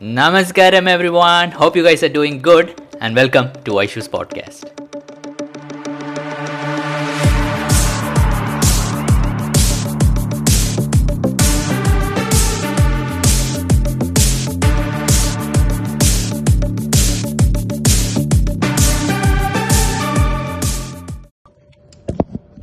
Namaskaram, 0.00 0.88
everyone. 0.88 1.50
Hope 1.50 1.76
you 1.76 1.82
guys 1.82 2.02
are 2.02 2.08
doing 2.08 2.40
good, 2.40 2.80
and 3.02 3.14
welcome 3.14 3.52
to 3.64 3.72
Aishu's 3.72 4.08
podcast. 4.08 4.64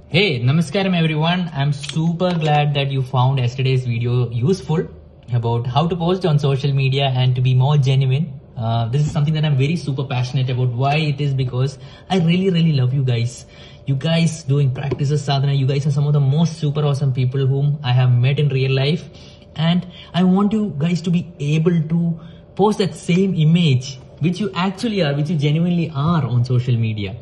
Hey, 0.07 0.41
Namaskaram 0.41 0.97
everyone. 0.97 1.51
I'm 1.53 1.71
super 1.71 2.33
glad 2.33 2.73
that 2.73 2.89
you 2.89 3.03
found 3.03 3.37
yesterday's 3.37 3.85
video 3.85 4.27
useful 4.31 4.87
about 5.33 5.67
how 5.67 5.87
to 5.87 5.95
post 5.95 6.25
on 6.25 6.39
social 6.39 6.73
media 6.73 7.11
and 7.15 7.35
to 7.35 7.41
be 7.41 7.53
more 7.53 7.77
genuine. 7.77 8.39
Uh, 8.55 8.87
this 8.87 9.05
is 9.05 9.11
something 9.11 9.33
that 9.33 9.45
I'm 9.45 9.57
very 9.57 9.75
super 9.75 10.03
passionate 10.03 10.49
about. 10.49 10.69
Why 10.69 10.95
it 10.95 11.21
is 11.21 11.33
because 11.33 11.77
I 12.09 12.19
really, 12.19 12.49
really 12.49 12.73
love 12.73 12.93
you 12.93 13.03
guys. 13.03 13.45
You 13.85 13.95
guys 13.95 14.43
doing 14.43 14.73
practices 14.73 15.23
sadhana, 15.23 15.53
you 15.53 15.67
guys 15.67 15.85
are 15.85 15.91
some 15.91 16.07
of 16.07 16.13
the 16.13 16.19
most 16.19 16.57
super 16.57 16.81
awesome 16.81 17.13
people 17.13 17.45
whom 17.45 17.79
I 17.83 17.93
have 17.93 18.11
met 18.11 18.39
in 18.39 18.49
real 18.49 18.71
life. 18.71 19.09
And 19.55 19.87
I 20.13 20.23
want 20.23 20.53
you 20.53 20.75
guys 20.77 21.01
to 21.01 21.09
be 21.09 21.31
able 21.39 21.81
to 21.81 22.19
post 22.55 22.79
that 22.79 22.95
same 22.95 23.35
image 23.35 23.99
which 24.19 24.39
you 24.39 24.51
actually 24.55 25.03
are, 25.03 25.13
which 25.13 25.29
you 25.29 25.37
genuinely 25.37 25.91
are 25.93 26.25
on 26.25 26.43
social 26.43 26.75
media 26.75 27.15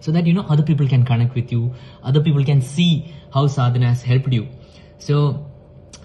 so 0.00 0.12
that 0.12 0.26
you 0.26 0.32
know 0.32 0.46
other 0.48 0.62
people 0.62 0.88
can 0.88 1.04
connect 1.04 1.34
with 1.34 1.50
you 1.52 1.74
other 2.02 2.20
people 2.20 2.44
can 2.44 2.62
see 2.62 3.14
how 3.34 3.46
sadhana 3.46 3.88
has 3.88 4.02
helped 4.02 4.32
you 4.32 4.46
so 4.98 5.47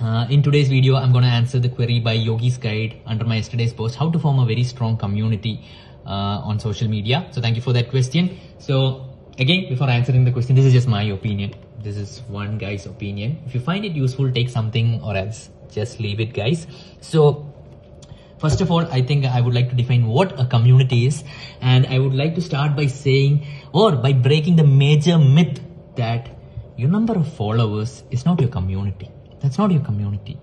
uh, 0.01 0.27
in 0.29 0.41
today's 0.41 0.69
video 0.69 0.95
i'm 0.95 1.11
going 1.11 1.23
to 1.23 1.29
answer 1.29 1.59
the 1.59 1.69
query 1.69 1.99
by 1.99 2.13
yogi's 2.13 2.57
guide 2.57 2.95
under 3.05 3.25
my 3.25 3.35
yesterday's 3.35 3.73
post 3.73 3.95
how 3.95 4.09
to 4.09 4.19
form 4.19 4.39
a 4.39 4.45
very 4.45 4.63
strong 4.63 4.97
community 4.97 5.63
uh, 6.05 6.41
on 6.43 6.59
social 6.59 6.87
media. 6.87 7.27
So 7.31 7.41
thank 7.41 7.55
you 7.55 7.61
for 7.61 7.73
that 7.73 7.89
question. 7.89 8.39
So 8.59 9.09
again 9.39 9.69
before 9.69 9.89
answering 9.89 10.25
the 10.25 10.31
question 10.31 10.55
this 10.55 10.65
is 10.65 10.73
just 10.73 10.87
my 10.87 11.03
opinion. 11.03 11.53
This 11.79 11.97
is 11.97 12.21
one 12.27 12.57
guy's 12.57 12.85
opinion. 12.85 13.41
If 13.45 13.53
you 13.53 13.59
find 13.59 13.85
it 13.85 13.93
useful 13.93 14.31
take 14.31 14.49
something 14.49 15.01
or 15.03 15.15
else. 15.15 15.49
Just 15.71 15.99
leave 15.99 16.19
it 16.19 16.33
guys. 16.33 16.67
So 17.01 17.49
First 18.37 18.59
of 18.59 18.69
all, 18.71 18.85
I 18.91 19.01
think 19.01 19.23
I 19.23 19.39
would 19.39 19.53
like 19.53 19.69
to 19.69 19.75
define 19.75 20.05
what 20.05 20.37
a 20.37 20.45
community 20.45 21.05
is, 21.05 21.23
and 21.61 21.87
I 21.87 21.97
would 21.97 22.13
like 22.13 22.35
to 22.35 22.41
start 22.41 22.75
by 22.75 22.87
saying 22.87 23.47
or 23.71 23.93
by 23.93 24.11
breaking 24.11 24.57
the 24.57 24.65
major 24.65 25.17
myth 25.17 25.61
that 25.95 26.27
your 26.75 26.89
number 26.89 27.13
of 27.13 27.31
followers 27.35 28.03
is 28.11 28.25
not 28.25 28.41
your 28.41 28.49
community. 28.49 29.09
That's 29.43 29.57
not 29.57 29.71
your 29.71 29.81
community. 29.81 30.39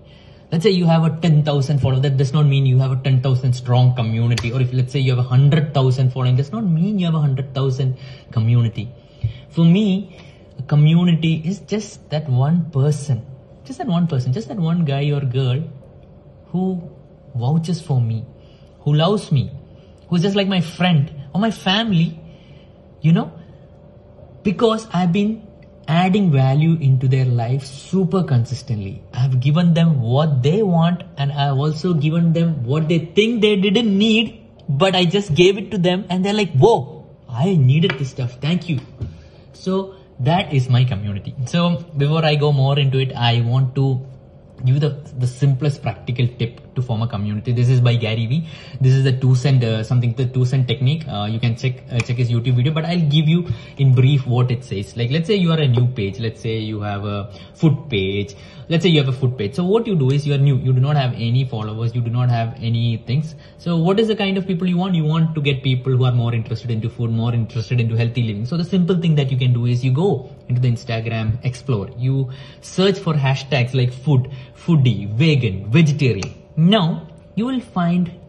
Let's 0.51 0.63
say 0.63 0.69
you 0.69 0.85
have 0.85 1.03
a 1.03 1.09
10,000 1.21 1.79
followers. 1.79 2.01
That 2.01 2.17
does 2.17 2.33
not 2.33 2.45
mean 2.45 2.65
you 2.67 2.77
have 2.77 2.91
a 2.91 2.97
10,000 2.97 3.53
strong 3.53 3.95
community. 3.95 4.51
Or 4.53 4.61
if 4.61 4.71
let's 4.71 4.93
say 4.93 4.99
you 4.99 5.11
have 5.11 5.25
a 5.25 5.27
100,000 5.27 6.11
following, 6.11 6.35
does 6.35 6.51
not 6.51 6.63
mean 6.63 6.99
you 6.99 7.05
have 7.05 7.15
a 7.15 7.19
100,000 7.19 7.97
community. 8.31 8.93
For 9.49 9.65
me, 9.65 10.19
a 10.59 10.61
community 10.63 11.41
is 11.43 11.59
just 11.61 12.09
that 12.11 12.29
one 12.29 12.69
person. 12.69 13.25
Just 13.63 13.79
that 13.79 13.87
one 13.87 14.07
person. 14.07 14.33
Just 14.33 14.49
that 14.49 14.57
one 14.57 14.85
guy 14.85 15.09
or 15.11 15.21
girl 15.21 15.63
who 16.49 16.91
vouches 17.33 17.81
for 17.81 17.99
me, 17.99 18.25
who 18.81 18.93
loves 18.93 19.31
me, 19.31 19.51
who's 20.09 20.21
just 20.21 20.35
like 20.35 20.47
my 20.47 20.61
friend 20.61 21.11
or 21.33 21.41
my 21.41 21.51
family, 21.51 22.19
you 23.01 23.13
know, 23.13 23.31
because 24.43 24.85
I've 24.93 25.11
been 25.11 25.47
adding 25.91 26.31
value 26.31 26.75
into 26.87 27.07
their 27.13 27.25
life 27.25 27.63
super 27.65 28.23
consistently. 28.23 29.03
I've 29.13 29.39
given 29.39 29.73
them 29.73 30.01
what 30.01 30.41
they 30.41 30.63
want 30.63 31.03
and 31.17 31.31
I've 31.33 31.57
also 31.57 31.93
given 31.93 32.31
them 32.33 32.63
what 32.63 32.87
they 32.87 32.99
think 32.99 33.41
they 33.41 33.55
didn't 33.57 33.97
need, 33.97 34.41
but 34.69 34.95
I 34.95 35.03
just 35.05 35.33
gave 35.35 35.57
it 35.57 35.69
to 35.71 35.77
them 35.77 36.05
and 36.09 36.23
they're 36.23 36.39
like, 36.41 36.53
whoa, 36.53 37.09
I 37.27 37.55
needed 37.55 37.91
this 37.99 38.11
stuff. 38.11 38.37
Thank 38.39 38.69
you. 38.69 38.79
So 39.51 39.95
that 40.21 40.53
is 40.53 40.69
my 40.69 40.85
community. 40.85 41.35
So 41.45 41.83
before 41.97 42.23
I 42.23 42.35
go 42.35 42.53
more 42.53 42.79
into 42.79 42.97
it, 42.99 43.11
I 43.13 43.41
want 43.41 43.75
to 43.75 44.05
give 44.65 44.79
the, 44.79 44.89
the 45.17 45.27
simplest 45.27 45.81
practical 45.81 46.27
tip 46.39 46.73
to 46.75 46.81
form 46.81 47.01
a 47.01 47.07
community. 47.07 47.51
This 47.51 47.69
is 47.69 47.81
by 47.81 47.95
Gary 47.95 48.25
Vee. 48.25 48.47
This 48.79 48.93
is 48.93 49.03
the 49.03 49.13
two 49.13 49.35
cent 49.35 49.63
uh, 49.63 49.83
something 49.83 50.13
the 50.13 50.25
two 50.25 50.45
cent 50.45 50.67
technique. 50.67 51.07
Uh, 51.07 51.27
you 51.29 51.39
can 51.39 51.55
check 51.55 51.83
uh, 51.91 51.99
check 51.99 52.17
his 52.17 52.31
YouTube 52.31 52.55
video, 52.55 52.73
but 52.73 52.85
I'll 52.85 53.09
give 53.17 53.27
you 53.27 53.47
in 53.77 53.93
brief 53.93 54.25
what 54.25 54.51
it 54.51 54.63
says. 54.63 54.95
Like 54.95 55.11
let's 55.11 55.27
say 55.27 55.35
you 55.35 55.51
are 55.51 55.59
a 55.59 55.67
new 55.67 55.87
page. 55.87 56.19
Let's 56.19 56.41
say 56.41 56.57
you 56.59 56.81
have 56.81 57.05
a 57.05 57.31
food 57.53 57.89
page. 57.89 58.35
Let's 58.71 58.83
say 58.83 58.89
you 58.89 58.99
have 58.99 59.09
a 59.09 59.19
food 59.19 59.37
page. 59.37 59.55
So 59.55 59.65
what 59.65 59.85
you 59.85 59.95
do 59.95 60.11
is 60.11 60.25
you 60.25 60.33
are 60.33 60.37
new. 60.37 60.55
You 60.55 60.71
do 60.71 60.79
not 60.79 60.95
have 60.95 61.13
any 61.15 61.43
followers. 61.43 61.93
You 61.93 61.99
do 61.99 62.09
not 62.09 62.29
have 62.29 62.53
any 62.61 63.03
things. 63.05 63.35
So 63.57 63.75
what 63.75 63.99
is 63.99 64.07
the 64.07 64.15
kind 64.15 64.37
of 64.37 64.47
people 64.47 64.65
you 64.65 64.77
want? 64.77 64.95
You 64.95 65.03
want 65.03 65.35
to 65.35 65.41
get 65.41 65.61
people 65.61 65.91
who 65.91 66.05
are 66.05 66.13
more 66.13 66.33
interested 66.33 66.71
into 66.71 66.89
food, 66.89 67.11
more 67.11 67.33
interested 67.33 67.81
into 67.81 67.97
healthy 67.97 68.23
living. 68.23 68.45
So 68.45 68.55
the 68.55 68.63
simple 68.63 68.95
thing 68.95 69.15
that 69.15 69.29
you 69.29 69.37
can 69.37 69.51
do 69.51 69.65
is 69.65 69.83
you 69.83 69.91
go 69.91 70.33
into 70.47 70.61
the 70.61 70.71
Instagram 70.71 71.33
Explore. 71.43 71.89
You 71.97 72.29
search 72.61 72.97
for 72.97 73.13
hashtags 73.13 73.73
like 73.73 73.91
food, 73.91 74.31
foodie, 74.55 75.05
vegan, 75.09 75.69
vegetarian. 75.69 76.33
Now 76.55 77.09
you 77.35 77.47
will 77.47 77.59
find 77.59 78.20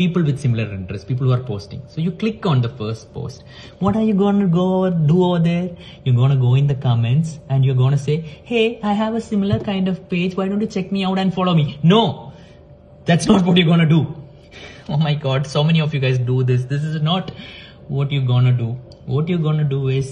people 0.00 0.22
with 0.28 0.38
similar 0.44 0.66
interests, 0.76 1.06
people 1.10 1.26
who 1.26 1.34
are 1.36 1.44
posting. 1.50 1.82
So 1.92 2.00
you 2.00 2.12
click 2.22 2.46
on 2.50 2.62
the 2.66 2.70
first 2.80 3.12
post. 3.16 3.44
What 3.80 3.96
are 4.00 4.04
you 4.10 4.14
gonna 4.22 4.46
go 4.60 4.68
do 5.10 5.24
over 5.26 5.40
there? 5.46 5.66
You're 6.04 6.18
gonna 6.22 6.40
go 6.46 6.54
in 6.60 6.66
the 6.72 6.78
comments 6.86 7.38
and 7.50 7.66
you're 7.66 7.80
gonna 7.82 8.00
say, 8.06 8.16
Hey, 8.52 8.64
I 8.82 8.94
have 9.02 9.14
a 9.20 9.20
similar 9.20 9.58
kind 9.70 9.92
of 9.92 10.00
page. 10.14 10.36
Why 10.38 10.48
don't 10.48 10.66
you 10.66 10.70
check 10.78 10.90
me 10.96 11.04
out 11.10 11.18
and 11.24 11.34
follow 11.38 11.54
me? 11.60 11.78
No, 11.82 12.32
that's 13.04 13.26
not 13.32 13.44
what 13.44 13.58
you're 13.58 13.72
gonna 13.74 13.92
do. 13.98 14.02
Oh 14.92 14.96
my 14.96 15.14
god, 15.24 15.46
so 15.46 15.62
many 15.62 15.80
of 15.82 15.92
you 15.94 16.00
guys 16.04 16.16
do 16.28 16.42
this. 16.42 16.62
This 16.70 16.82
is 16.82 17.00
not 17.08 17.30
what 17.96 18.10
you're 18.14 18.28
gonna 18.30 18.52
do. 18.60 18.68
What 19.16 19.28
you're 19.32 19.44
gonna 19.48 19.66
do 19.72 19.80
is 19.88 20.08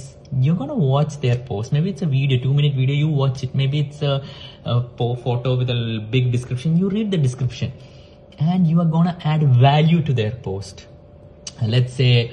you're 0.46 0.58
gonna 0.60 0.80
watch 0.90 1.16
their 1.22 1.38
post. 1.48 1.72
Maybe 1.76 1.90
it's 1.94 2.02
a 2.02 2.10
video, 2.12 2.38
two 2.42 2.52
minute 2.58 2.76
video, 2.80 2.94
you 2.94 3.08
watch 3.20 3.42
it. 3.46 3.56
Maybe 3.62 3.80
it's 3.80 4.02
a, 4.02 4.12
a 4.64 4.76
photo 4.98 5.56
with 5.62 5.70
a 5.70 6.06
big 6.16 6.30
description. 6.36 6.76
You 6.82 6.90
read 6.98 7.10
the 7.16 7.20
description 7.28 7.72
and 8.38 8.66
you 8.66 8.80
are 8.80 8.84
gonna 8.86 9.16
add 9.24 9.42
value 9.56 10.02
to 10.02 10.12
their 10.12 10.30
post. 10.30 10.86
Let's 11.62 11.92
say 11.92 12.32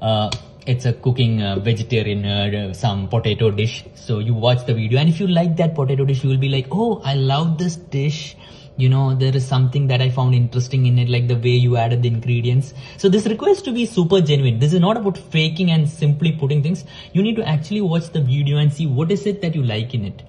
uh, 0.00 0.30
it's 0.66 0.84
a 0.84 0.92
cooking 0.92 1.42
uh, 1.42 1.58
vegetarian 1.58 2.24
uh, 2.24 2.72
some 2.74 3.08
potato 3.08 3.50
dish. 3.50 3.84
So 3.94 4.18
you 4.18 4.34
watch 4.34 4.66
the 4.66 4.74
video, 4.74 4.98
and 4.98 5.08
if 5.08 5.20
you 5.20 5.26
like 5.26 5.56
that 5.56 5.74
potato 5.74 6.04
dish, 6.04 6.22
you 6.22 6.30
will 6.30 6.36
be 6.38 6.48
like, 6.48 6.66
"Oh, 6.70 7.00
I 7.04 7.14
love 7.14 7.58
this 7.58 7.76
dish." 7.76 8.36
You 8.78 8.90
know, 8.90 9.14
there 9.14 9.34
is 9.34 9.46
something 9.46 9.86
that 9.86 10.02
I 10.02 10.10
found 10.10 10.34
interesting 10.34 10.84
in 10.84 10.98
it, 10.98 11.08
like 11.08 11.28
the 11.28 11.36
way 11.36 11.54
you 11.66 11.78
added 11.78 12.02
the 12.02 12.08
ingredients. 12.08 12.74
So 12.98 13.08
this 13.08 13.24
requires 13.26 13.62
to 13.62 13.72
be 13.72 13.86
super 13.86 14.20
genuine. 14.20 14.58
This 14.58 14.74
is 14.74 14.80
not 14.80 14.98
about 14.98 15.16
faking 15.16 15.70
and 15.70 15.88
simply 15.88 16.32
putting 16.32 16.62
things. 16.62 16.84
You 17.14 17.22
need 17.22 17.36
to 17.36 17.48
actually 17.48 17.80
watch 17.80 18.10
the 18.10 18.20
video 18.20 18.58
and 18.58 18.70
see 18.70 18.86
what 18.86 19.10
is 19.10 19.24
it 19.24 19.40
that 19.40 19.54
you 19.54 19.62
like 19.62 19.94
in 19.94 20.04
it. 20.04 20.22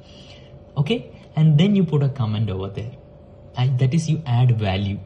Okay, 0.78 1.12
and 1.36 1.58
then 1.58 1.76
you 1.76 1.84
put 1.84 2.04
a 2.04 2.10
comment 2.10 2.50
over 2.50 2.70
there. 2.70 2.92
That 3.80 3.94
is 3.94 4.10
you 4.10 4.22
add 4.26 4.58
value. 4.58 5.00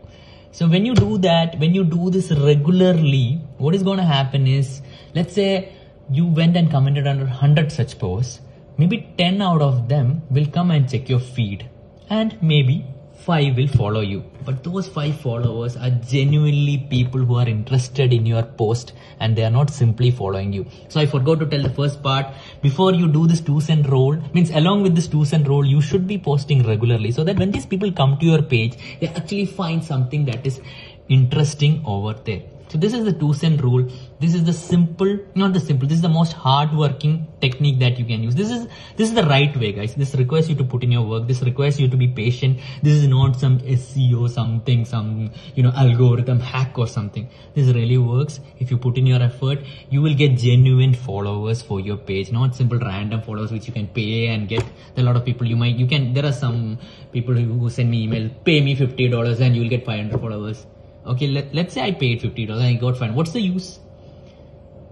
So 0.54 0.68
when 0.68 0.86
you 0.86 0.94
do 0.94 1.18
that, 1.20 1.58
when 1.60 1.74
you 1.74 1.84
do 1.86 2.10
this 2.10 2.30
regularly, 2.32 3.40
what 3.58 3.74
is 3.74 3.84
going 3.84 4.00
to 4.00 4.04
happen 4.04 4.48
is, 4.48 4.82
let's 5.16 5.34
say 5.34 5.72
you 6.10 6.26
went 6.26 6.58
and 6.58 6.70
commented 6.70 7.08
under 7.08 7.24
100 7.24 7.72
such 7.72 7.98
posts, 7.98 8.42
maybe 8.78 9.14
10 9.18 9.42
out 9.42 9.62
of 9.62 9.88
them 9.88 10.24
will 10.30 10.46
come 10.46 10.72
and 10.72 10.90
check 10.90 11.08
your 11.08 11.20
feed. 11.20 11.70
And 12.10 12.38
maybe 12.42 12.86
5 13.26 13.56
will 13.56 13.68
follow 13.68 14.02
you. 14.02 14.24
But 14.46 14.64
those 14.64 14.88
5 14.88 15.20
followers 15.22 15.78
are 15.78 15.90
genuinely 15.90 16.78
people 16.90 17.22
who 17.22 17.36
are 17.36 17.48
interested 17.48 18.14
in 18.14 18.26
your 18.26 18.44
post 18.44 18.94
and 19.20 19.36
they 19.36 19.44
are 19.44 19.52
not 19.52 19.70
simply 19.70 20.12
following 20.12 20.52
you. 20.54 20.66
So 20.90 21.00
I 21.00 21.06
forgot 21.06 21.40
to 21.40 21.46
tell 21.46 21.62
the 21.62 21.70
first 21.70 22.02
part. 22.02 22.26
Before 22.62 22.94
you 22.94 23.08
do 23.08 23.28
this 23.28 23.42
2 23.42 23.62
cent 23.62 23.90
roll, 23.90 24.18
means 24.34 24.50
along 24.52 24.84
with 24.84 24.96
this 24.96 25.08
2 25.08 25.26
cent 25.26 25.48
roll, 25.48 25.66
you 25.66 25.82
should 25.82 26.08
be 26.08 26.18
posting 26.18 26.64
regularly 26.64 27.12
so 27.12 27.24
that 27.24 27.38
when 27.38 27.52
these 27.52 27.66
people 27.66 27.92
come 27.92 28.18
to 28.18 28.26
your 28.26 28.42
page, 28.42 28.78
they 29.00 29.08
actually 29.10 29.46
find 29.46 29.84
something 29.84 30.26
that 30.26 30.46
is 30.46 30.60
interesting 31.08 31.84
over 31.86 32.14
there. 32.14 32.42
So 32.72 32.78
this 32.78 32.94
is 32.94 33.04
the 33.04 33.12
two 33.12 33.34
cent 33.34 33.62
rule. 33.62 33.86
This 34.22 34.34
is 34.34 34.46
the 34.46 34.54
simple, 34.54 35.20
not 35.36 35.52
the 35.52 35.60
simple. 35.60 35.90
This 35.90 35.98
is 35.98 36.02
the 36.02 36.08
most 36.18 36.32
hard-working 36.32 37.28
technique 37.42 37.80
that 37.80 38.00
you 38.00 38.06
can 38.06 38.24
use. 38.24 38.34
This 38.34 38.50
is 38.50 38.66
this 38.96 39.10
is 39.10 39.14
the 39.14 39.26
right 39.26 39.54
way, 39.58 39.74
guys. 39.74 39.96
This 39.96 40.16
requires 40.16 40.50
you 40.50 40.56
to 40.56 40.64
put 40.64 40.86
in 40.86 40.94
your 40.94 41.06
work. 41.06 41.28
This 41.28 41.42
requires 41.42 41.82
you 41.82 41.90
to 41.90 41.98
be 41.98 42.08
patient. 42.08 42.62
This 42.82 42.94
is 42.94 43.10
not 43.10 43.36
some 43.36 43.60
SEO 43.60 44.30
something, 44.30 44.86
some 44.86 45.32
you 45.54 45.64
know 45.64 45.74
algorithm 45.84 46.40
hack 46.40 46.80
or 46.80 46.88
something. 46.88 47.30
This 47.54 47.76
really 47.76 47.98
works. 47.98 48.40
If 48.58 48.72
you 48.72 48.78
put 48.78 48.98
in 48.98 49.06
your 49.06 49.22
effort, 49.22 49.60
you 49.90 50.02
will 50.02 50.16
get 50.26 50.38
genuine 50.38 50.94
followers 50.94 51.62
for 51.62 51.82
your 51.82 51.98
page, 51.98 52.32
not 52.32 52.56
simple 52.56 52.80
random 52.80 53.22
followers 53.22 53.52
which 53.52 53.68
you 53.68 53.74
can 53.74 53.88
pay 53.88 54.28
and 54.28 54.48
get. 54.48 54.64
A 54.96 55.04
lot 55.04 55.18
of 55.18 55.26
people 55.26 55.46
you 55.46 55.58
might 55.58 55.76
you 55.76 55.88
can. 55.88 56.14
There 56.14 56.26
are 56.26 56.38
some 56.44 56.78
people 57.12 57.36
who 57.36 57.70
send 57.70 57.92
me 57.92 58.04
email, 58.04 58.30
pay 58.46 58.62
me 58.62 58.76
fifty 58.76 59.10
dollars 59.10 59.42
and 59.42 59.58
you 59.58 59.64
will 59.64 59.76
get 59.78 59.86
five 59.86 60.00
hundred 60.06 60.22
followers 60.22 60.68
okay 61.06 61.28
let, 61.28 61.54
let's 61.54 61.74
say 61.74 61.82
i 61.82 61.92
paid 61.92 62.22
$50 62.22 62.52
and 62.52 62.62
i 62.62 62.74
got 62.74 62.98
fine 62.98 63.14
what's 63.16 63.32
the 63.32 63.42
use 63.42 63.80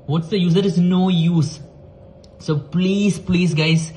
what's 0.06 0.30
the 0.30 0.40
use 0.40 0.54
there 0.54 0.66
is 0.66 0.78
no 0.78 1.10
use 1.10 1.60
so 2.40 2.58
please 2.58 3.20
please 3.20 3.54
guys 3.54 3.92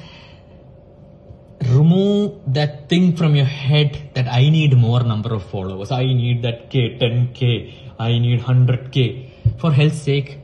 remove 1.69 2.41
that 2.55 2.89
thing 2.89 3.17
from 3.17 3.37
your 3.37 3.47
head 3.47 4.11
that 4.15 4.27
I 4.27 4.49
need 4.49 4.77
more 4.77 5.03
number 5.03 5.35
of 5.35 5.45
followers. 5.45 5.91
I 5.91 6.05
need 6.05 6.43
that 6.43 6.71
K, 6.71 6.99
10K. 6.99 7.75
I 7.99 8.19
need 8.19 8.41
100K. 8.41 9.59
For 9.59 9.73
health's 9.73 10.03
sake, 10.03 10.39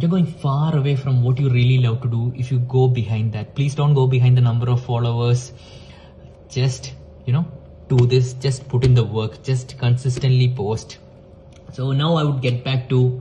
you're 0.00 0.10
going 0.10 0.26
far 0.26 0.76
away 0.76 0.96
from 0.96 1.22
what 1.22 1.38
you 1.38 1.48
really 1.48 1.78
love 1.78 2.02
to 2.02 2.08
do 2.08 2.32
if 2.36 2.50
you 2.50 2.58
go 2.58 2.88
behind 2.88 3.32
that. 3.34 3.54
Please 3.54 3.74
don't 3.74 3.94
go 3.94 4.06
behind 4.06 4.36
the 4.36 4.40
number 4.40 4.68
of 4.68 4.84
followers. 4.84 5.52
Just, 6.48 6.94
you 7.26 7.32
know, 7.32 7.46
do 7.88 8.06
this. 8.06 8.32
Just 8.34 8.68
put 8.68 8.84
in 8.84 8.94
the 8.94 9.04
work. 9.04 9.42
Just 9.42 9.78
consistently 9.78 10.48
post. 10.48 10.98
So 11.72 11.92
now 11.92 12.14
I 12.14 12.24
would 12.24 12.40
get 12.40 12.64
back 12.64 12.88
to, 12.90 13.20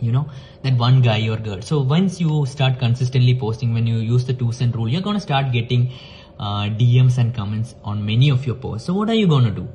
you 0.00 0.12
know, 0.12 0.28
that 0.62 0.76
one 0.76 1.00
guy 1.00 1.28
or 1.28 1.36
girl. 1.36 1.62
So 1.62 1.80
once 1.80 2.20
you 2.20 2.46
start 2.46 2.78
consistently 2.78 3.34
posting, 3.38 3.72
when 3.74 3.86
you 3.86 3.98
use 3.98 4.24
the 4.24 4.34
two 4.34 4.52
cent 4.52 4.74
rule, 4.74 4.88
you're 4.88 5.02
gonna 5.02 5.20
start 5.20 5.52
getting 5.52 5.92
uh, 6.38 6.64
DMs 6.80 7.18
and 7.18 7.34
comments 7.34 7.74
on 7.84 8.04
many 8.04 8.30
of 8.30 8.46
your 8.46 8.56
posts. 8.56 8.86
So 8.86 8.94
what 8.94 9.08
are 9.08 9.14
you 9.14 9.28
gonna 9.28 9.50
do? 9.50 9.68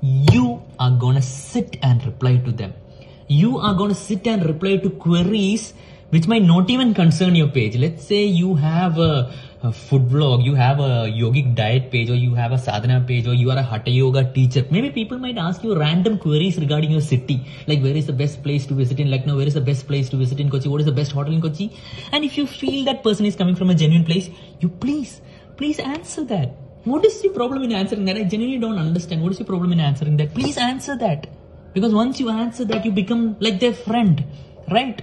You 0.00 0.62
are 0.78 0.90
gonna 0.90 1.22
sit 1.22 1.76
and 1.82 2.04
reply 2.04 2.36
to 2.38 2.52
them. 2.52 2.74
You 3.28 3.58
are 3.58 3.74
gonna 3.74 3.94
sit 3.94 4.26
and 4.26 4.44
reply 4.44 4.76
to 4.76 4.90
queries 4.90 5.74
which 6.12 6.26
might 6.28 6.42
not 6.42 6.68
even 6.68 6.92
concern 6.92 7.34
your 7.34 7.48
page. 7.48 7.76
Let's 7.82 8.06
say 8.06 8.24
you 8.24 8.54
have 8.54 8.98
a, 8.98 9.32
a 9.62 9.72
food 9.72 10.10
blog, 10.10 10.42
you 10.42 10.54
have 10.54 10.78
a 10.78 11.08
yogic 11.20 11.54
diet 11.54 11.90
page, 11.90 12.10
or 12.10 12.14
you 12.14 12.34
have 12.34 12.52
a 12.52 12.58
sadhana 12.58 13.02
page, 13.08 13.26
or 13.26 13.32
you 13.32 13.50
are 13.50 13.56
a 13.56 13.62
hatha 13.62 13.90
yoga 13.90 14.30
teacher. 14.34 14.66
Maybe 14.70 14.90
people 14.90 15.18
might 15.18 15.38
ask 15.38 15.64
you 15.64 15.74
random 15.74 16.18
queries 16.18 16.58
regarding 16.58 16.90
your 16.90 17.00
city, 17.00 17.46
like 17.66 17.80
where 17.80 17.96
is 17.96 18.06
the 18.06 18.12
best 18.12 18.42
place 18.42 18.66
to 18.66 18.74
visit 18.74 19.00
in 19.00 19.10
Lucknow, 19.10 19.36
where 19.36 19.46
is 19.46 19.54
the 19.54 19.62
best 19.62 19.86
place 19.86 20.10
to 20.10 20.18
visit 20.18 20.38
in 20.38 20.50
Kochi, 20.50 20.68
what 20.68 20.82
is 20.82 20.86
the 20.86 20.92
best 20.92 21.12
hotel 21.12 21.32
in 21.32 21.40
Kochi. 21.40 21.74
And 22.12 22.24
if 22.24 22.36
you 22.36 22.46
feel 22.46 22.84
that 22.84 23.02
person 23.02 23.24
is 23.24 23.34
coming 23.34 23.56
from 23.56 23.70
a 23.70 23.74
genuine 23.74 24.04
place, 24.04 24.28
you 24.60 24.68
please, 24.68 25.22
please 25.56 25.78
answer 25.78 26.24
that. 26.24 26.50
What 26.84 27.06
is 27.06 27.24
your 27.24 27.32
problem 27.32 27.62
in 27.62 27.72
answering 27.72 28.04
that? 28.04 28.16
I 28.16 28.24
genuinely 28.24 28.58
don't 28.58 28.78
understand. 28.78 29.22
What 29.22 29.32
is 29.32 29.38
your 29.38 29.46
problem 29.46 29.72
in 29.72 29.80
answering 29.80 30.18
that? 30.18 30.34
Please 30.34 30.58
answer 30.58 30.94
that. 30.96 31.28
Because 31.72 31.94
once 31.94 32.20
you 32.20 32.28
answer 32.28 32.66
that, 32.66 32.84
you 32.84 32.92
become 32.92 33.36
like 33.40 33.60
their 33.60 33.72
friend, 33.72 34.22
right? 34.70 35.00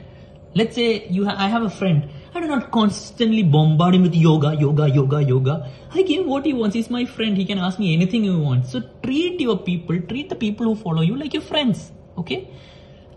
Let's 0.56 0.76
say 0.76 1.08
you 1.08 1.26
ha- 1.26 1.36
I 1.38 1.48
have 1.48 1.64
a 1.64 1.70
friend. 1.70 2.10
I 2.34 2.40
do 2.42 2.48
not 2.48 2.72
constantly 2.72 3.44
bombard 3.44 3.96
him 3.96 4.04
with 4.04 4.16
yoga, 4.16 4.56
yoga, 4.60 4.90
yoga, 4.90 5.22
yoga. 5.24 5.70
I 5.94 6.04
give 6.04 6.22
him 6.22 6.28
what 6.28 6.46
he 6.46 6.54
wants. 6.54 6.76
He's 6.76 6.90
my 6.90 7.06
friend. 7.06 7.38
He 7.38 7.46
can 7.46 7.60
ask 7.60 7.80
me 7.80 7.94
anything 7.94 8.24
he 8.24 8.32
wants. 8.32 8.72
So 8.72 8.82
treat 9.04 9.40
your 9.40 9.58
people, 9.58 10.00
treat 10.02 10.30
the 10.30 10.36
people 10.36 10.66
who 10.66 10.76
follow 10.76 11.02
you 11.02 11.16
like 11.16 11.34
your 11.34 11.44
friends. 11.44 11.92
Okay? 12.18 12.50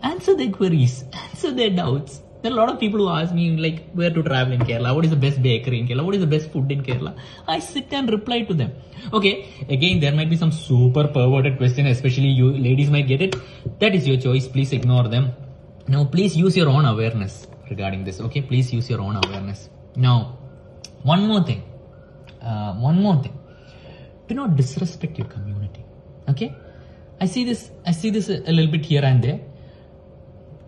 Answer 0.01 0.35
their 0.35 0.51
queries, 0.51 1.05
answer 1.13 1.51
their 1.51 1.69
doubts. 1.69 2.21
There 2.41 2.51
are 2.51 2.55
a 2.55 2.57
lot 2.57 2.69
of 2.69 2.77
people 2.79 2.99
who 2.99 3.09
ask 3.09 3.33
me 3.33 3.55
like 3.55 3.89
where 3.93 4.09
to 4.09 4.21
travel 4.21 4.53
in 4.53 4.59
Kerala, 4.59 4.93
what 4.93 5.05
is 5.05 5.11
the 5.11 5.15
best 5.15 5.41
bakery 5.41 5.79
in 5.79 5.87
Kerala, 5.87 6.03
what 6.03 6.15
is 6.15 6.19
the 6.19 6.27
best 6.27 6.51
food 6.51 6.69
in 6.73 6.83
Kerala. 6.83 7.15
I 7.47 7.59
sit 7.59 7.93
and 7.93 8.11
reply 8.11 8.41
to 8.41 8.53
them. 8.53 8.73
Okay, 9.13 9.47
again 9.69 10.01
there 10.01 10.11
might 10.13 10.29
be 10.29 10.35
some 10.35 10.51
super 10.51 11.07
perverted 11.07 11.57
question, 11.57 11.87
especially 11.87 12.27
you 12.27 12.51
ladies 12.51 12.89
might 12.89 13.07
get 13.07 13.21
it. 13.21 13.37
That 13.79 13.95
is 13.95 14.05
your 14.05 14.17
choice. 14.17 14.47
Please 14.49 14.73
ignore 14.73 15.07
them. 15.07 15.31
Now 15.87 16.05
please 16.05 16.35
use 16.35 16.55
your 16.55 16.69
own 16.69 16.85
awareness 16.85 17.47
regarding 17.69 18.03
this. 18.03 18.19
Okay, 18.19 18.41
please 18.41 18.71
use 18.73 18.89
your 18.89 19.01
own 19.01 19.15
awareness. 19.25 19.69
Now, 19.95 20.37
one 21.03 21.27
more 21.27 21.43
thing. 21.43 21.63
Uh, 22.41 22.73
one 22.75 23.01
more 23.01 23.21
thing. 23.21 23.37
Do 24.27 24.35
not 24.35 24.55
disrespect 24.55 25.17
your 25.17 25.27
community. 25.27 25.83
Okay, 26.29 26.55
I 27.19 27.25
see 27.25 27.43
this. 27.43 27.69
I 27.85 27.91
see 27.91 28.09
this 28.09 28.29
a, 28.29 28.37
a 28.49 28.51
little 28.51 28.71
bit 28.71 28.85
here 28.85 29.03
and 29.03 29.23
there 29.23 29.41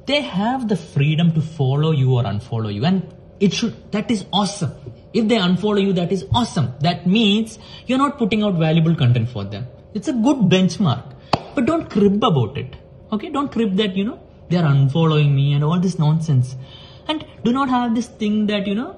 they 0.06 0.22
have 0.22 0.68
the 0.68 0.76
freedom 0.76 1.32
to 1.34 1.42
follow 1.42 1.92
you 1.92 2.14
or 2.14 2.24
unfollow 2.24 2.74
you 2.74 2.86
and 2.86 3.14
it 3.40 3.54
should 3.54 3.76
that 3.92 4.10
is 4.16 4.26
awesome 4.32 4.74
if 5.14 5.28
they 5.28 5.38
unfollow 5.38 5.82
you 5.82 5.94
that 5.94 6.12
is 6.12 6.26
awesome 6.34 6.68
that 6.80 7.06
means 7.08 7.58
you're 7.88 7.98
not 7.98 8.18
putting 8.18 8.44
out 8.44 8.56
valuable 8.66 8.96
content 8.96 9.30
for 9.30 9.44
them 9.44 9.66
it's 9.94 10.08
a 10.08 10.14
good 10.28 10.38
benchmark 10.54 11.04
but 11.56 11.66
don't 11.66 11.90
crib 11.90 12.24
about 12.32 12.58
it 12.58 12.76
okay 13.12 13.30
don't 13.30 13.52
crib 13.52 13.76
that 13.82 13.96
you 13.96 14.06
know 14.10 14.20
they 14.50 14.58
are 14.58 14.68
unfollowing 14.74 15.32
me 15.34 15.54
and 15.54 15.64
all 15.64 15.80
this 15.80 15.98
nonsense 16.00 16.56
and 17.08 17.26
do 17.44 17.52
not 17.52 17.70
have 17.70 17.94
this 17.94 18.08
thing 18.22 18.48
that 18.48 18.66
you 18.68 18.76
know 18.76 18.90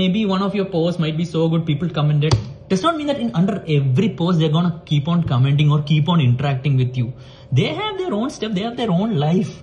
maybe 0.00 0.24
one 0.34 0.42
of 0.42 0.54
your 0.54 0.68
posts 0.76 0.98
might 0.98 1.16
be 1.16 1.24
so 1.24 1.48
good 1.48 1.66
people 1.66 1.88
commented 1.88 2.34
does 2.68 2.82
not 2.82 2.96
mean 2.96 3.06
that 3.06 3.18
in 3.18 3.30
under 3.34 3.56
every 3.68 4.08
post 4.20 4.38
they're 4.38 4.56
gonna 4.58 4.80
keep 4.86 5.06
on 5.08 5.22
commenting 5.34 5.70
or 5.70 5.82
keep 5.82 6.08
on 6.08 6.20
interacting 6.20 6.76
with 6.76 6.96
you 6.96 7.12
they 7.52 7.68
have 7.82 7.98
their 7.98 8.14
own 8.14 8.30
stuff 8.30 8.52
they 8.52 8.62
have 8.68 8.76
their 8.76 8.90
own 8.90 9.16
life 9.26 9.54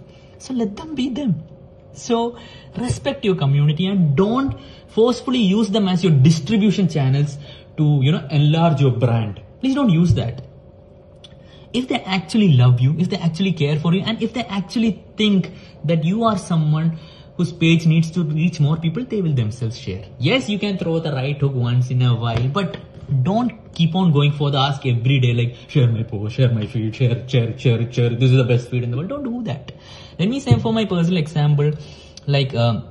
so 0.41 0.55
let 0.55 0.75
them 0.75 0.95
be 0.95 1.09
them. 1.09 1.43
So 1.93 2.37
respect 2.75 3.23
your 3.23 3.35
community 3.35 3.85
and 3.85 4.15
don't 4.15 4.59
forcefully 4.87 5.39
use 5.39 5.69
them 5.69 5.87
as 5.87 6.03
your 6.03 6.13
distribution 6.13 6.87
channels 6.87 7.37
to, 7.77 7.99
you 8.01 8.11
know, 8.11 8.25
enlarge 8.31 8.81
your 8.81 8.91
brand. 8.91 9.41
Please 9.59 9.75
don't 9.75 9.89
use 9.89 10.15
that. 10.15 10.43
If 11.73 11.87
they 11.87 12.01
actually 12.01 12.53
love 12.53 12.79
you, 12.81 12.95
if 12.99 13.09
they 13.09 13.17
actually 13.17 13.53
care 13.53 13.79
for 13.79 13.93
you, 13.93 14.03
and 14.05 14.21
if 14.21 14.33
they 14.33 14.43
actually 14.43 15.03
think 15.17 15.51
that 15.85 16.03
you 16.03 16.23
are 16.23 16.37
someone 16.37 16.97
whose 17.37 17.51
page 17.51 17.85
needs 17.85 18.11
to 18.11 18.23
reach 18.23 18.59
more 18.59 18.77
people, 18.77 19.05
they 19.05 19.21
will 19.21 19.33
themselves 19.33 19.77
share. 19.77 20.03
Yes, 20.19 20.49
you 20.49 20.59
can 20.59 20.77
throw 20.77 20.99
the 20.99 21.13
right 21.13 21.39
hook 21.39 21.53
once 21.53 21.89
in 21.89 22.01
a 22.01 22.15
while, 22.15 22.47
but 22.49 22.77
don't 23.23 23.73
keep 23.73 23.95
on 23.95 24.11
going 24.11 24.31
for 24.31 24.51
the 24.51 24.57
ask 24.57 24.85
every 24.85 25.19
day 25.19 25.33
like 25.33 25.55
share 25.67 25.87
my 25.87 26.03
post, 26.03 26.35
share 26.35 26.51
my 26.51 26.65
feed, 26.65 26.95
share, 26.95 27.27
share, 27.27 27.57
share, 27.57 27.91
share. 27.91 28.09
This 28.09 28.31
is 28.31 28.37
the 28.37 28.43
best 28.43 28.69
feed 28.69 28.83
in 28.83 28.91
the 28.91 28.97
world. 28.97 29.09
Don't 29.09 29.23
do 29.23 29.43
that. 29.43 29.71
Let 30.19 30.29
me 30.29 30.39
say 30.39 30.59
for 30.59 30.73
my 30.73 30.85
personal 30.85 31.17
example, 31.17 31.71
like 32.27 32.53
uh, 32.53 32.81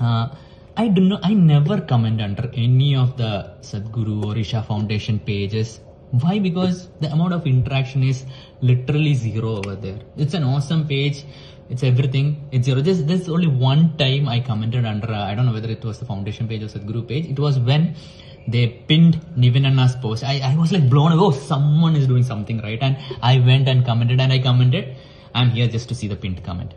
uh, 0.00 0.28
I 0.76 0.88
do 0.88 1.02
not, 1.02 1.22
know, 1.22 1.28
I 1.28 1.34
never 1.34 1.80
comment 1.80 2.20
under 2.20 2.50
any 2.54 2.94
of 2.94 3.16
the 3.16 3.56
Sadhguru 3.62 4.24
or 4.24 4.38
Isha 4.38 4.62
Foundation 4.62 5.18
pages. 5.18 5.80
Why? 6.10 6.38
Because 6.38 6.88
the 7.00 7.12
amount 7.12 7.34
of 7.34 7.46
interaction 7.46 8.02
is 8.02 8.24
literally 8.60 9.14
zero 9.14 9.56
over 9.58 9.74
there. 9.74 9.98
It's 10.16 10.34
an 10.34 10.44
awesome 10.44 10.86
page. 10.86 11.24
It's 11.68 11.82
everything. 11.82 12.48
It's 12.50 12.64
zero. 12.64 12.80
this 12.80 13.02
there's 13.02 13.28
only 13.28 13.46
one 13.46 13.96
time 13.98 14.28
I 14.28 14.40
commented 14.40 14.86
under. 14.86 15.12
Uh, 15.12 15.24
I 15.24 15.34
don't 15.34 15.44
know 15.44 15.52
whether 15.52 15.70
it 15.70 15.84
was 15.84 15.98
the 15.98 16.06
foundation 16.06 16.48
page 16.48 16.62
or 16.62 16.68
the 16.68 16.78
Sadhguru 16.78 17.06
page. 17.06 17.26
It 17.26 17.38
was 17.38 17.58
when 17.58 17.94
they 18.46 18.68
pinned 18.88 19.20
Nivinana's 19.36 19.96
post. 19.96 20.24
I, 20.24 20.40
I 20.42 20.56
was 20.56 20.72
like 20.72 20.88
blown 20.88 21.12
away. 21.12 21.22
Oh, 21.24 21.30
someone 21.30 21.94
is 21.94 22.06
doing 22.06 22.22
something 22.22 22.62
right. 22.62 22.78
And 22.80 22.96
I 23.22 23.38
went 23.38 23.68
and 23.68 23.84
commented 23.84 24.20
and 24.20 24.32
I 24.32 24.38
commented. 24.38 24.96
I'm 25.34 25.50
here 25.50 25.68
just 25.68 25.88
to 25.90 25.94
see 25.94 26.08
the 26.08 26.16
pinned 26.16 26.42
comment. 26.42 26.72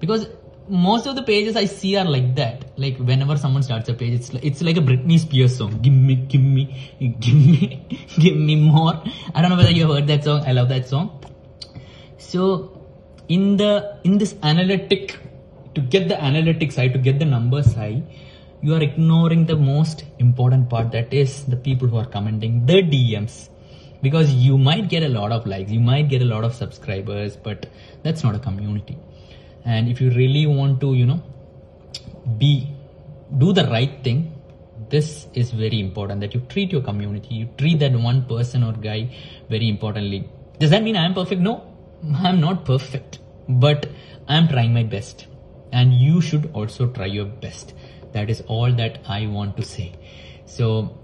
Because 0.00 0.26
most 0.68 1.06
of 1.06 1.16
the 1.16 1.22
pages 1.22 1.56
I 1.56 1.64
see 1.66 1.96
are 1.96 2.04
like 2.04 2.34
that. 2.36 2.64
Like 2.78 2.98
whenever 2.98 3.36
someone 3.36 3.62
starts 3.62 3.88
a 3.88 3.94
page, 3.94 4.14
it's 4.14 4.32
like, 4.32 4.44
it's 4.44 4.62
like 4.62 4.76
a 4.76 4.80
Britney 4.80 5.18
Spears 5.18 5.56
song. 5.56 5.80
Give 5.82 5.92
me, 5.92 6.16
give 6.16 6.40
me, 6.40 6.90
give 7.20 7.34
me, 7.34 7.86
give 8.18 8.36
me 8.36 8.56
more. 8.56 9.02
I 9.34 9.42
don't 9.42 9.50
know 9.50 9.56
whether 9.56 9.70
you 9.70 9.86
have 9.86 9.94
heard 9.96 10.06
that 10.08 10.24
song. 10.24 10.44
I 10.46 10.52
love 10.52 10.68
that 10.68 10.88
song. 10.88 11.24
So 12.18 12.86
in 13.28 13.56
the 13.56 13.98
in 14.04 14.18
this 14.18 14.34
analytic, 14.42 15.18
to 15.74 15.80
get 15.80 16.08
the 16.08 16.14
analytics 16.14 16.76
high, 16.76 16.88
to 16.88 16.98
get 16.98 17.18
the 17.18 17.24
numbers 17.24 17.74
high, 17.74 18.02
you 18.62 18.74
are 18.74 18.82
ignoring 18.82 19.46
the 19.46 19.56
most 19.56 20.04
important 20.18 20.70
part 20.70 20.92
that 20.92 21.12
is 21.12 21.44
the 21.46 21.56
people 21.56 21.88
who 21.88 21.96
are 21.96 22.06
commenting 22.06 22.64
the 22.66 22.82
DMs 22.82 23.48
because 24.02 24.32
you 24.32 24.56
might 24.58 24.88
get 24.88 25.02
a 25.02 25.08
lot 25.08 25.32
of 25.32 25.46
likes 25.46 25.70
you 25.70 25.80
might 25.80 26.08
get 26.08 26.22
a 26.22 26.24
lot 26.24 26.44
of 26.44 26.54
subscribers 26.54 27.36
but 27.36 27.66
that's 28.02 28.22
not 28.22 28.34
a 28.34 28.38
community 28.38 28.96
and 29.64 29.88
if 29.88 30.00
you 30.00 30.10
really 30.10 30.46
want 30.46 30.80
to 30.80 30.94
you 30.94 31.06
know 31.06 31.22
be 32.38 32.68
do 33.38 33.52
the 33.52 33.64
right 33.64 34.02
thing 34.04 34.32
this 34.90 35.26
is 35.32 35.50
very 35.50 35.80
important 35.80 36.20
that 36.20 36.34
you 36.34 36.40
treat 36.52 36.72
your 36.72 36.82
community 36.82 37.34
you 37.34 37.48
treat 37.56 37.78
that 37.78 37.92
one 37.92 38.24
person 38.24 38.62
or 38.62 38.72
guy 38.72 39.08
very 39.48 39.68
importantly. 39.68 40.28
Does 40.58 40.70
that 40.70 40.82
mean 40.82 40.96
i 40.96 41.04
am 41.04 41.14
perfect? 41.14 41.40
No 41.40 41.54
i'm 42.16 42.40
not 42.40 42.64
perfect 42.64 43.20
but 43.48 43.88
i'm 44.28 44.48
trying 44.48 44.74
my 44.74 44.82
best. 44.82 45.26
And 45.72 45.94
you 45.94 46.20
should 46.20 46.50
also 46.52 46.86
try 46.88 47.06
your 47.06 47.24
best. 47.24 47.72
That 48.12 48.28
is 48.28 48.42
all 48.46 48.72
that 48.72 48.98
i 49.08 49.26
want 49.26 49.56
to 49.56 49.64
say. 49.64 49.92
So 50.44 50.98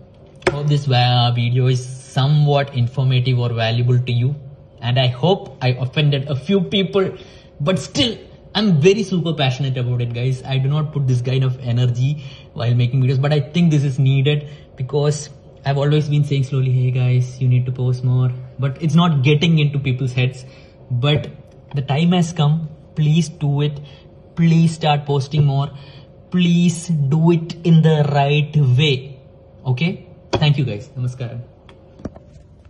hope 0.51 0.67
this 0.67 0.87
uh, 0.89 1.33
video 1.35 1.69
is 1.69 1.85
somewhat 1.87 2.75
informative 2.75 3.39
or 3.39 3.49
valuable 3.55 3.99
to 3.99 4.13
you. 4.13 4.35
And 4.81 4.99
i 4.99 5.07
hope 5.07 5.57
i 5.63 5.69
offended 5.87 6.29
a 6.29 6.37
few 6.37 6.61
people 6.61 7.17
but 7.61 7.79
still 7.79 8.17
i'm 8.59 8.69
very 8.85 9.03
super 9.03 9.33
passionate 9.41 9.77
about 9.77 10.01
it 10.01 10.13
guys. 10.13 10.43
I 10.43 10.59
do 10.59 10.69
not 10.69 10.93
put 10.93 11.07
this 11.07 11.21
kind 11.23 11.45
of 11.45 11.59
energy 11.61 12.25
while 12.53 12.75
making 12.75 13.03
videos 13.03 13.21
but 13.27 13.33
i 13.33 13.41
think 13.41 13.71
this 13.71 13.85
is 13.85 13.99
needed 13.99 14.49
because 14.77 15.31
i've 15.65 15.79
always 15.79 16.09
been 16.09 16.25
saying 16.25 16.45
slowly 16.45 16.73
hey 16.73 16.91
guys 16.91 17.41
you 17.41 17.49
need 17.49 17.67
to 17.67 17.73
post 17.73 18.05
more. 18.05 18.31
But 18.59 18.83
it's 18.83 18.95
not 18.95 19.23
getting 19.23 19.59
into 19.59 19.79
people's 19.79 20.13
heads. 20.13 20.45
But 20.91 21.29
the 21.75 21.83
time 21.83 22.13
has 22.13 22.33
come. 22.33 22.69
Please 22.95 23.29
do 23.29 23.63
it. 23.63 23.81
Please 24.35 24.75
start 24.75 25.07
posting 25.07 25.45
more. 25.45 25.71
Please 26.31 26.89
do 26.89 27.31
it 27.31 27.55
in 27.65 27.83
the 27.83 28.05
right 28.13 28.57
way. 28.57 29.21
Okay? 29.67 30.07
Thank 30.33 30.59
you 30.59 30.65
guys. 30.65 30.89
Namaskaram 30.97 31.58